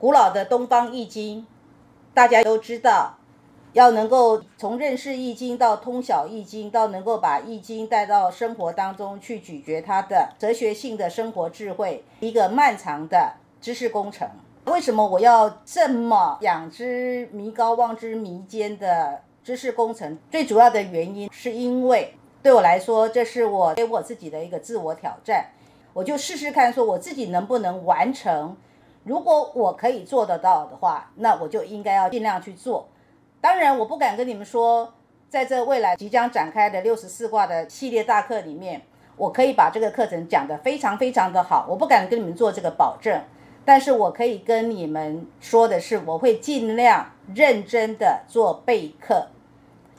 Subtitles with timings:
[0.00, 1.44] 古老的东方易经，
[2.14, 3.18] 大家都知道，
[3.72, 14.28] 要能够从认识易经到通晓易经，到能够把易经带到生活当中去咀嚼它的哲学性的生活智慧，一个漫长的知识工程。
[14.66, 20.16] 为什么我要这么仰之弥高望之弥坚的知识工程？
[20.30, 25.46] 最主要的原因是因为对我来说，这是我给我自己的一个自我挑战，
[25.92, 28.56] 我就试试看，说我自己能不能完成。
[29.04, 32.88] 如果我可以做得到的话，那我就应该要尽量去做。
[33.40, 34.92] 当然，我不敢跟你们说，
[35.28, 38.82] 在这未来即将展开的六十四卦的系列大课里面，
[39.16, 41.66] 我可以把这个课程讲得非常非常的好。
[41.68, 43.22] 我不敢跟你们做这个保证，
[43.64, 49.28] 但是我可以跟你们说的是，我会尽量认真的做备课。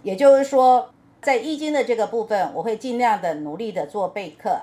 [0.03, 0.89] 也就是说，
[1.21, 4.61] 在易经的这个部分，我会尽量的努力的做备课。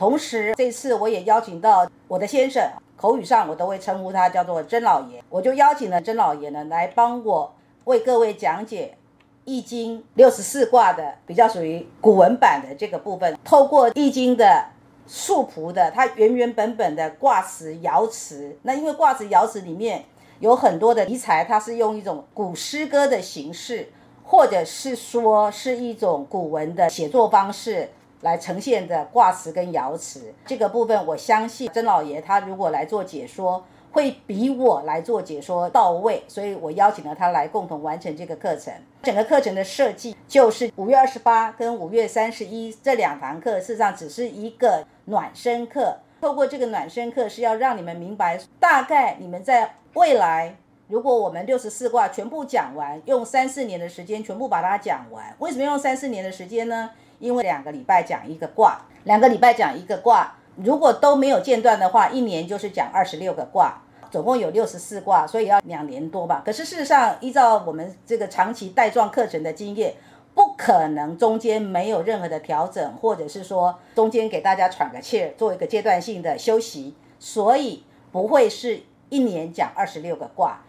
[0.00, 2.66] 同时，这次我也邀请到我的先生。
[2.96, 7.54] 口语上我都会称呼他叫做曾老爷，我就邀请了曾老爷呢来帮我
[7.84, 8.94] 为各位讲解
[9.44, 13.38] 《易经》六十四卦的比较属于古文版的这个部分。
[13.44, 14.64] 透过《易经》的
[15.06, 20.02] 素朴的它原原本本的卦辞爻辞，那因为卦辞爻辞里面
[20.38, 23.92] 有很多的题材，它是用一种古诗歌的形式，
[24.24, 27.90] 或者是说是一种古文的写作方式。
[28.22, 38.72] 来呈现的卦辞跟爻辞这个部分，我相信曾老爷他如果来做解说，会比我来做解说到位，所以我邀请了他来共同完成这个课程。
[39.02, 45.98] 整个课程的设计就是五月二十八跟五月三十一这两堂课，事实上只是一个暖身课。
[46.20, 50.54] 透过这个暖身课，是要让你们明白，大概你们在未来，
[50.88, 56.90] 如果我们六十四卦全部讲完，用三四年的时间全部把它讲完，为什么用三四年的时间呢？
[57.20, 66.42] 因为两个礼拜讲一个卦，两个礼拜讲一个卦，如果都没有间断的话，一年就是讲二十六个卦，总共有六十四卦，所以要两年多吧。
[66.44, 69.94] 可是事实上，依照我们这个长期带状课程的经验，
[70.34, 78.80] 不可能中间没有任何的调整，或者是说中间给大家喘个气儿，做一个阶段性的休息，所以不会是
[79.10, 80.60] 一年讲二十六个卦。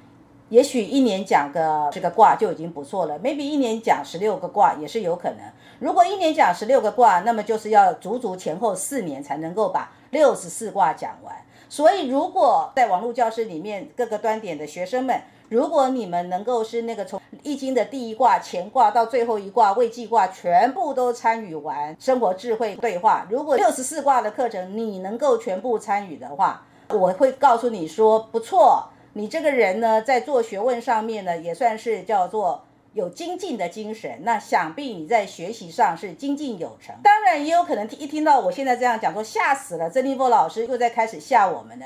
[0.51, 5.37] 也许一年讲个这个卦就已经不错了，maybe 一年讲十六个卦也是有可能。
[5.79, 11.33] 如果一年讲十六个卦，那么就是要足足前后四年才能够把六十四卦讲完。
[11.69, 28.89] 所以，如果在网络教室里面各个端点的学生们，如果你们能够是那个从易经的第一卦乾卦到最后一卦未济卦全部都参与完生活智慧对话，如果六十四卦的课程你能够全部参与的话，我会告诉你说不错。
[29.13, 32.63] 你这个人呢，在做学问上面呢，也算是叫做
[32.93, 34.19] 有精进的精神。
[34.23, 36.95] 那想必你在学习上是精进有成。
[37.03, 41.85] 当然，也有可能听一听到我现在这样讲，说吓死了，曾立波老师又在开始吓我们了，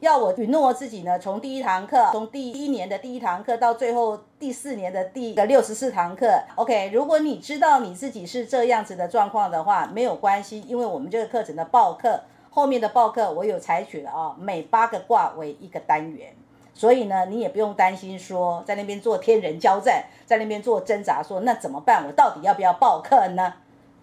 [0.00, 6.42] 要我允诺自己呢，从第一堂课，从第一年的第一堂课到最后第四年的第六十四堂课。
[6.56, 12.20] OK，如果你知道你自己是这样子的状况的话，没有关系，因为我们这个课程的报课
[12.50, 16.34] 后面的报课，我有采取了啊，每八个卦为一个单元。
[16.76, 22.04] 所以呢，你也不用担心说在那边做天人交战，在那边做挣扎，说那怎么办？
[22.06, 23.54] 我到底要不要报课呢？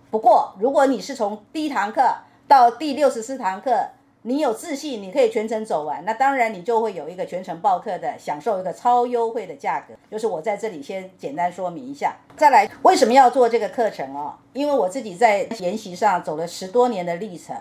[0.10, 2.02] 不过，如果你是从第一堂课
[2.48, 3.90] 到第六十四堂课，
[4.24, 9.94] 你有自信，你可以全程走完，那当然你就会有一个全程报课的，享受一个超优惠的价格。
[10.10, 12.16] 就是我在这里先简单说明一下。
[12.36, 14.34] 再来，为什么要做这个课程哦？
[14.54, 17.56] 因为我自己在研习上走了十多年的历程。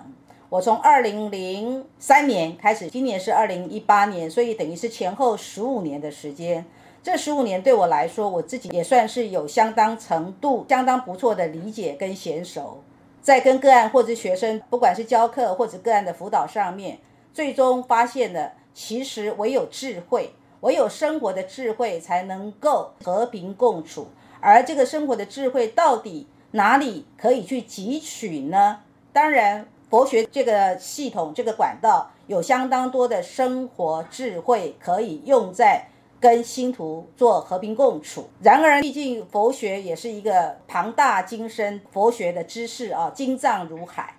[0.52, 6.62] 我从二零零三年开始，今年是二零一八年，所以等于是前后十五年的时间。
[7.02, 12.82] 这十五年对我来说，我自己也算是有相当程度、相当不错的理解跟娴熟。
[13.22, 16.98] 在跟个案或者学生，不管是教课或者个案的辅导上面，
[17.32, 24.08] 最终发现了，其实唯有智慧，唯有生活的智慧，才能够和平共处。
[24.42, 28.80] 而这个生活的智慧，到底哪里可以去汲取呢？
[29.14, 29.66] 当然。
[29.92, 35.86] 佛学这个系统、这个管道有相当多的生活智慧可以用在
[36.18, 38.30] 跟星图做和平共处。
[38.42, 44.16] 然而，毕竟佛学也是一个庞大精深佛学的知识啊，精藏如海。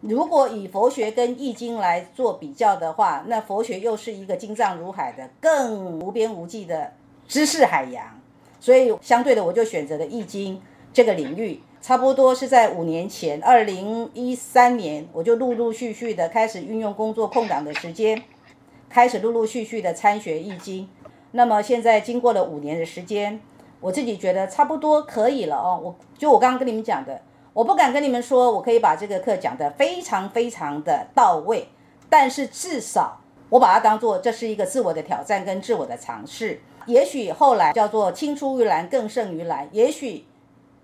[0.00, 6.94] 如果以佛学跟易经来做比较的话，那佛学又是一个精藏如海的更无边无际的
[7.28, 8.18] 知识海洋。
[8.58, 10.62] 所以，相对的，我就选择了易经
[10.94, 11.60] 这个领域。
[11.82, 18.22] 差不多是在五年前，二零一三年，我就陆陆续续的开始运用工作空档的时间，
[18.90, 20.86] 开始陆陆续续的参学易经。
[21.32, 23.40] 那么现在经过了五年的时间，
[23.80, 25.80] 我自己觉得差不多可以了哦。
[25.82, 27.22] 我就我刚刚跟你们讲的，
[27.54, 31.66] 我不敢跟你们说我可以把这个课讲得非常非常的到位，
[32.10, 33.18] 但是至少
[33.48, 36.60] 我把它当做这是一个自我的挑战跟自我的尝试。
[36.86, 39.68] 也许后来叫做青出于蓝更胜于蓝。
[39.72, 40.24] 也许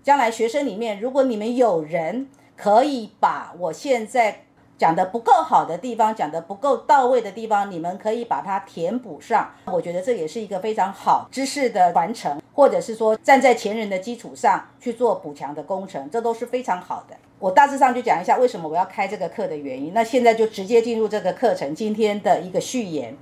[0.07, 4.43] 将来学生里面，如果你们有人可以把我现在
[4.77, 9.51] 讲的不够好的地方，讲的不够到位的地方，你们可以把它填补上。
[9.65, 17.17] 我觉得这也是一个非常好知识的传承，或者是说站在前人的基础上去做补强的工程，这都是非常好的。
[17.37, 19.93] 我大致上就讲一下为什么我要开这个课的原因。
[19.93, 23.13] 那现在就直接进入这个课程今天的一个序言。